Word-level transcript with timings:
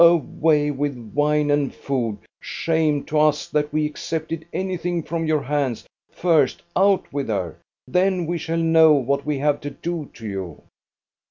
Away 0.03 0.71
with 0.71 0.97
wine 1.13 1.51
and 1.51 1.71
food! 1.71 2.17
Shame 2.41 3.03
to 3.03 3.19
us, 3.19 3.47
that 3.49 3.71
we 3.71 3.85
accepted 3.85 4.47
anything 4.51 5.03
from 5.03 5.27
your 5.27 5.43
hands! 5.43 5.85
First, 6.09 6.63
out 6.75 7.13
with 7.13 7.27
her! 7.27 7.57
Then 7.87 8.25
we 8.25 8.39
shall 8.39 8.57
know 8.57 8.93
what 8.93 9.27
we 9.27 9.37
have 9.37 9.61
to 9.61 9.69
do 9.69 10.09
to 10.15 10.27
you. 10.27 10.63